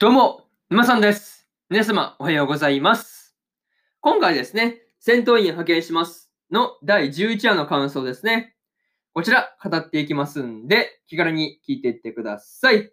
[0.00, 1.48] どうも、沼さんです。
[1.68, 3.34] 皆様、おはようございます。
[4.00, 8.54] 今回ですね、戦闘員派遣しますの第11話の感想ですね。
[9.12, 12.92] こちら、語っていきますんで、気軽に聞いていってください。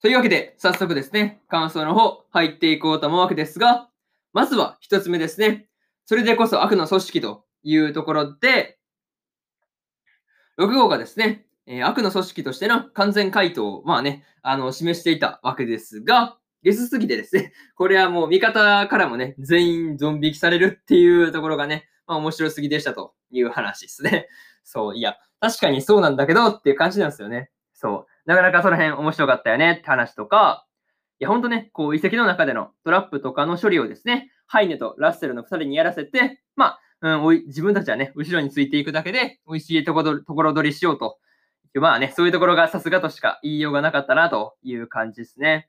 [0.00, 3.88] というわけで、早速ですね、感想の方、入っていこうと思うわけですが、
[4.32, 5.66] まずは一つ目ですね。
[6.06, 8.78] それでこそ悪の組織というところで、
[10.56, 24.28] 6号がですね、えー悪の組織としての完全回答を、まあね、あの、示していたわけですが、ゲスすぎてですね、 これはもう味方からもね、全員ゾン引きされるっていうところがね、まあ面白すぎでしたという話ですね。
[24.64, 27.50] そう、いや、確かにそうなんだけどっていう感じなんですよね。
[27.72, 28.28] そう。
[28.28, 30.66] なかなかその辺面白かったよねって話とか、
[31.18, 41.18] いや、ほんとね、こう遺跡の中でのトラップとかの処理をですね、ハイネとラッセルの二人にやらせて、まあ、うん、おい自分たちはね、後ろについていくだけで、美味しいとこところ取りしようと。
[41.74, 45.68] まあね、そういうところがさすがとしか言いようがなかったなという感じですね。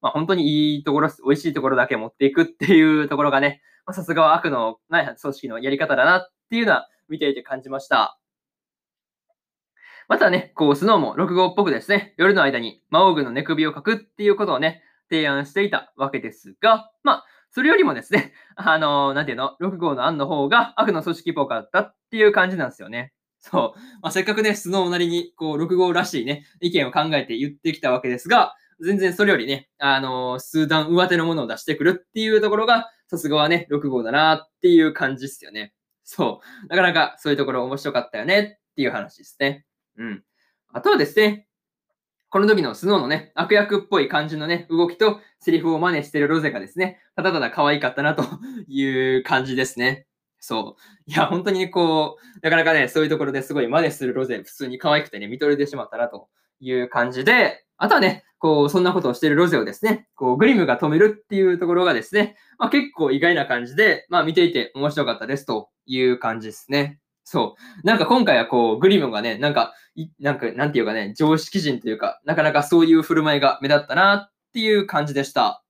[0.00, 8.18] まあ本当にいいところ、美味しいところだけ持っていくっていうところがね、まさすがは悪のない組織のやり方だなっていうのは見ていて感じました。
[10.08, 23.12] またね、こう、スノーも6号っぽくですね、夜の間に魔王軍の寝首をかくっていうことをね、提案していたわけですが、まあ、それよりもですね、あのーなんていうの、6号の案の方が悪の組織っぽかったっていう感じなんですよね。
[23.50, 23.80] そう。
[24.00, 35.74] まあ、せっかくね、スノーなりに、こう、6号らしいね、意見を考えて言ってきたわけですが、全然それよりね、あのー数段上手のものを出してくるっていうところが、さすがはね、6号だなっていう感じですよね。
[36.04, 36.66] そう。
[36.68, 39.66] なかなかそういうところ面白かったよねっていう話ですね。
[39.98, 40.24] うん。
[40.72, 41.46] あとはですね、
[42.30, 48.24] この時のスノーのね、悪役っぽい感じのね、動きとセリフを真似してるロゼがですね、ただただ可愛かったなと
[48.68, 50.06] いう感じですね。
[50.46, 50.82] そう。
[51.06, 56.28] いや、本当に、こう、なかなかね、そういうところですごい真似するロゼ、普通に可愛くてね、見とれてしまったなと
[56.60, 67.00] いう感じで、あとはね、こう、そんなことをしてるロゼをですね、こう、グリムが止めるっていうところがですね、まあ結構意外な感じで、まあ見ていて面白かったですという感じですね。
[67.24, 67.86] そう。
[67.86, 75.64] なんか今回はこう、グリムがね、なんか、いなんか、なんていうかね、常識人というか、なかなかそういう振る舞いが目立ったなっていう感じでした。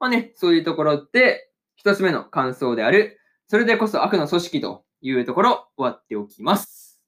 [0.00, 3.20] まあね、そういうところで、一つ目の感想である、
[3.52, 7.02] それでこそ悪の組織というところ、終わっておきます。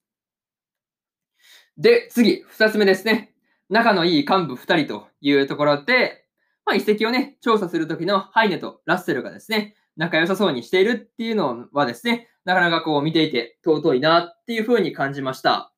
[1.75, 3.33] で、次、二つ目ですね。
[3.67, 6.27] 仲のいい幹部二人というところで、
[6.63, 15.73] まあ、遺跡をね、調査するときのハイネとラッセルがですね、仲良さそうにしているっていうのはですね、なかなかこう見ていて尊いなっていう風に感じました。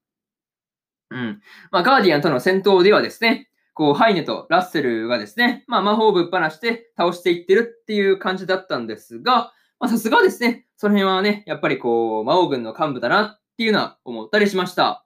[1.12, 1.42] うん。
[1.72, 15.06] まあ、ガーディアンとの戦闘ではですね、こう、ハイネとラッセルがですね、まあ、魔法をぶっ放して倒していってるっていう感じだったんですが、まあ、さすがですね、その辺はね、やっぱりこう、魔王軍の幹部だなっていうのは思ったりしました。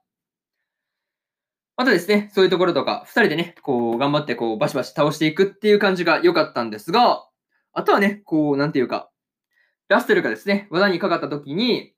[1.76, 7.26] またですね、そういうところとか、二人でね、こう、頑張ってこう、バシバシ倒していくっていう感じが良かったんですが、
[7.72, 9.10] あとはね、こう、なんていうか、
[9.88, 11.94] ラッセルがですね、技にかかった時に、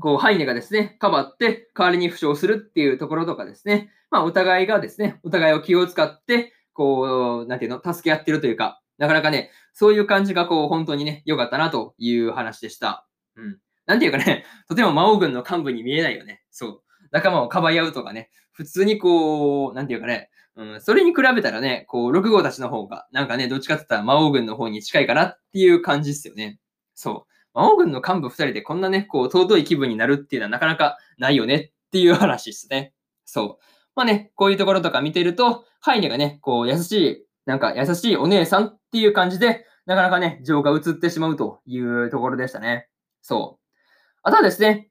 [0.00, 13.06] こう、ハイネがですね、かばって代わりに負傷するっていうところとかですね、まあ、お互いがですね、お互いを気を使って、こう、なんていうの、助け合ってるというか、なかなかね、そういう感じがこう、本当にね、良かったなという話でした。
[13.36, 13.58] うん。
[13.86, 16.42] なんていうかね、 とても魔王軍の幹部に見えないよね。
[16.50, 16.82] そう。
[17.10, 26.60] 仲間をかばい合うとかね、普通にこう、なんていうかね、うん、それに比べたらね、こう、6号たちの方が、なんかね、どっちかって言ったら魔王軍の方に近いかなっていう感じですよね。
[26.94, 27.32] そう。
[27.54, 32.92] 魔王軍の幹部二人でこんなね、こう、尊い気分になるっていうのはなかなかないよねっていう話ですね。
[33.24, 33.64] そう。
[33.96, 42.86] まあね、こういうところとか見てると、ハイネがね、こう、優しい、なんか優しいお姉さんっていう感じで、なかなかね、情が移ってしまうというところでしたね。
[43.22, 43.78] そう。
[44.22, 44.88] あとはですね、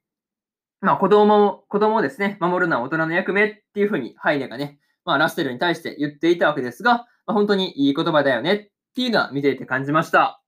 [0.81, 10.43] まあ子供を、子供をですね、守るのは大人の役目っていうふうにハイネがね、まあラステルに対して言っていたわけですが、まあ、本当にいい言葉だよねっていうのは見ていて感じました。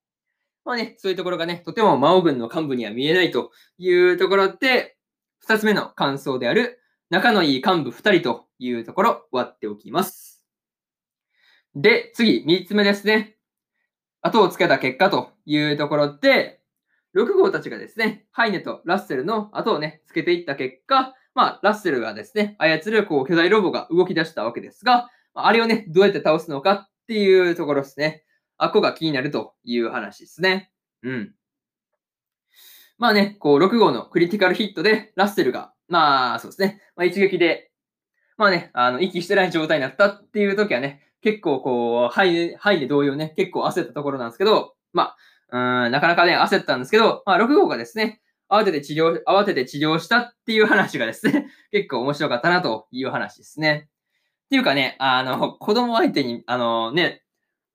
[0.66, 4.97] まあね、そういうところがね、とても魔王軍の幹部には見えないというところで、
[5.39, 10.43] 二つ目の感想である、仲のいい幹部二人というところ、終わっておきます。
[11.75, 13.34] で、次、三つ目ですね。
[14.25, 16.59] 後をつけた結果というところで、
[17.16, 28.23] 6号たちがですね、ハイネとラッセルの後をね、つけていった結果、まあ、ラッセルがですね、操るこう巨大ロボが動き出したわけですが、あれをね、どうやって倒すのかっていうところですね。
[28.57, 30.72] あっこが気になるという話ですね。
[31.03, 31.35] うん。
[32.97, 37.69] まあね、こう、6号のクリティカルヒットで、ラッセルが、まあ、そうですね、まあ、一撃で、
[38.37, 45.16] まあね、あの、息してない状態になったっていう時はね、結構こう、はい、はいで同様ね、結構焦ったところなんですけど、ま
[45.49, 53.89] あ、うん、なかなかね、焦ったんですけど、まあ、6号がですね、慌てて治療、慌てて治療したっていう話がですね、 結構面白かったなという話ですね。
[54.45, 57.23] っていうかね、あの、子供相手に、あのね、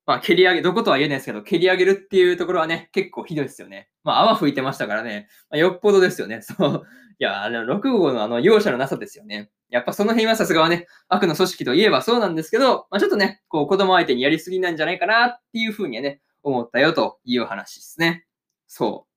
[0.05, 3.89] まあ、蹴り上げ、どことは言えないですけど、蹴り上げるっていうところはね、結構ひどいですよね。
[4.03, 6.41] まあ、泡吹いてましたからね、まあ、よっぽどですよね。
[6.43, 6.83] そう。
[7.19, 9.51] いや、あの、6号のあの、容赦のなさですよね。
[9.69, 18.25] やっぱその辺はさすがはね、悪の組織といえばそうなんですけど、まあ、ちょっとね、こう、子供相手にやりすぎなんじゃないかなっていうふうにはね、思ったよという話ですね。
[18.67, 19.11] そう。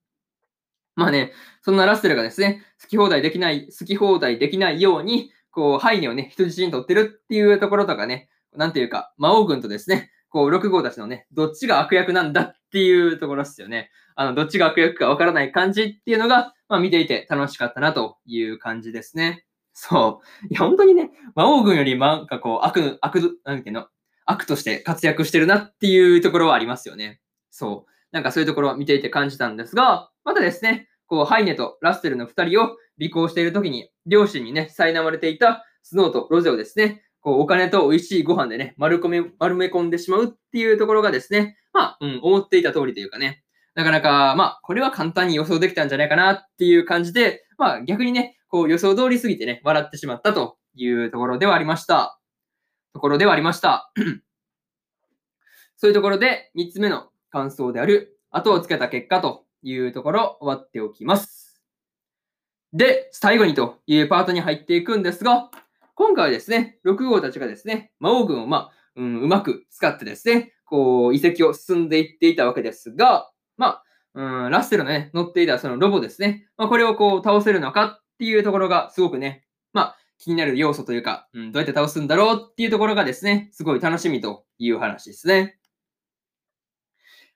[0.97, 1.33] まあね、
[1.63, 13.93] そんなラッセルがですね、好き放題できない、好き放題できないように、こう、ハイネをね、人質に取ってるっていうところとかね、なんていうか、魔王軍とですね、こう、6号たちのね、どっちが悪役なんだっていうところですよね。
[14.17, 19.45] あの、どっちが悪役かわからない感じっていうのが、まあ見ていて楽しかったなという感じですね。
[19.75, 20.47] そう。
[20.49, 23.87] いや、本当にね、魔王軍よりなんかこう、悪、悪、なんていうの、
[24.27, 27.21] 悪として活躍してるなっていうところはありますよね。
[27.53, 27.91] そう。
[28.11, 43.43] なんかそういうところを見ていて感じたんですが、またですね、こう、ハイネとラッセルの二人を尾行しているときに、両親にね、苛まれていたスノーとロゼをですね、こう、お金と美味しいご飯でね、丸込め、丸め込んでしまうっていうところがですね、まあ、うん、思っていた通りというかね、
[43.75, 52.21] なかなか、まあ、これは簡単に予想できたんじゃないかなっていう感じで、まあ、逆にね、こう、予想通りすぎてね、笑ってしまったというところではありました。
[52.93, 53.91] ところではありました。
[55.77, 61.63] そういうところで、3つ目の感想である、後をつけた結果というところ、終わっておきます。
[62.75, 65.51] で、最後にというパートに入っていくんですが、
[65.97, 85.59] 今回はですね、6号たちがですね、魔王軍を、まあ、うん、うまく使ってですね、こう、遺跡を進んでいっていたわけですが、まあ、うん、ラッセルのね、乗っていたそのロボですね、まあ、これをこう、倒せるのかっていうところがすごくね、まあ、気になる要素というか、うん、どうやって倒すんだろうっていうところがですね、すごい楽しみという話ですね。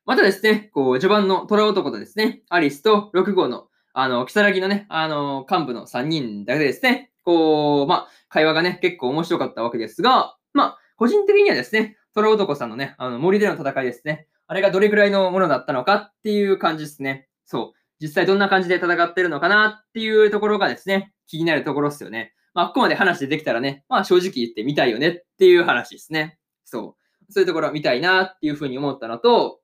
[0.05, 14.29] またですね、こう、序盤の虎男とですね、アリスと6号の、あの、木更木のね、あの、幹部の3人だけでですね、こう、まあ、会話がね、結構面白かったわけですが、まあ、個人的にはですね、虎男さんのね、あの、森での戦いですね。
[14.47, 17.29] あれがどれくらいのものだったのかっていう感じですね。
[17.45, 17.79] そう。
[18.01, 22.33] 実際どんな感じで戦ってるのかなっていうところがですね、気になるところですよね。
[22.55, 26.39] まあ、ここまで話でできたらね、まあ、正直言ってみたいよねっていう話ですね。
[26.65, 26.97] そ
[27.29, 27.31] う。
[27.31, 29.61] そういうところ見たいなっていうふうに思ったのと、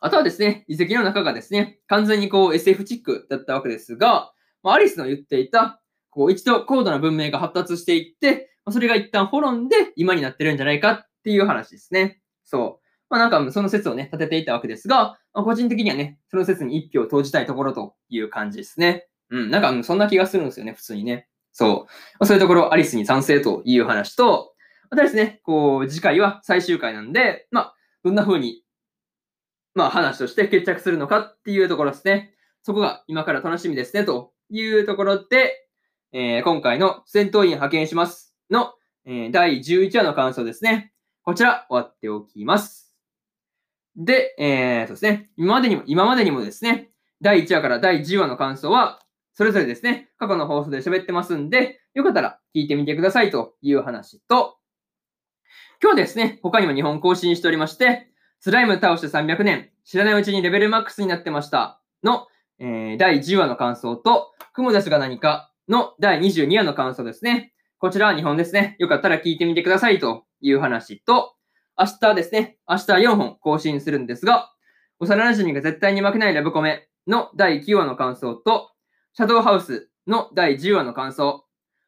[0.00, 4.32] あとはですね、遺跡の中がですね、完全にこう SF チックだったわけですが、
[4.62, 5.80] まあ、アリスの言っていた
[6.10, 12.20] こう、一度高度な文明が発達していって、それが一旦滅んで今になってるんじゃないかっていう話ですね。
[12.44, 12.86] そう。
[13.08, 19.06] まあなんかその説をね、立てていたわけですが、まあ、個人的にはね、その説に一票を投じたいところという感じですね。
[19.30, 21.28] うん、なんかそんな気がするんですよね、普通にね。
[21.52, 21.74] そう。
[21.74, 21.86] ま
[22.20, 24.54] あ、そういうところ、アリスに賛成という話と、
[24.90, 27.74] またですね、こう、次回は最終回なんで、まあ、
[28.04, 28.62] どんな風に、
[29.74, 32.34] まあ話として決着するのかっていうところですね。
[32.62, 35.68] そこが今から楽しみですね、というところで、
[36.12, 38.74] えー、今回の戦闘員派遣しますの、
[39.04, 40.92] えー、第11話の感想ですね。
[41.22, 42.92] こちら終わっておきます。
[43.96, 45.30] で、えー、そうですね。
[45.36, 46.90] 今までにも、今までにもですね、
[47.20, 48.98] 第1話から第10話の感想は、
[49.34, 54.56] それぞれですね、過去の放送で喋ってますんで、よかったら聞いてみてくださいという話と、
[55.82, 58.08] 今日ですね、他にも日本更新しておりまして、
[58.40, 62.26] スライム倒して300年、知らないうちにレベルマックスになってましたの、
[62.58, 67.54] えー、第10話の感想と、雲ですが何かの第22話の感想ですね。
[67.78, 68.74] こちらは日本ですね。
[68.80, 71.36] よかったら聞いてみてくださいという話と、
[71.78, 74.52] 明日ですね、明日4本更新するんですが、
[74.98, 78.72] 幼馴染が絶対に負けないラブコメの第9話の感想と、
[79.14, 81.46] シャドウハウスの第10話の感想、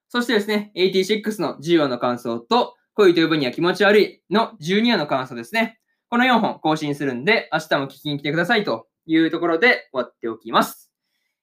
[0.09, 5.81] そしてですね、86の10話の感想と、恋と呼ぶには気持ち悪いの12話の感想ですね。
[6.09, 10.93] この4本更新するんで、明日も聞きに来てくださいというところで終わっておきます。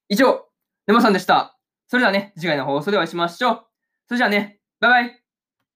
[0.08, 0.46] 以上、
[0.86, 1.59] 沼さんでした。
[1.90, 3.66] それではね、次回の放送でお会いしましょう。
[4.06, 5.19] それじゃあね、バイバイ